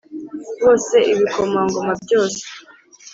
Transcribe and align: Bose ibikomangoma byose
Bose 0.63 0.95
ibikomangoma 1.11 1.91
byose 2.03 2.43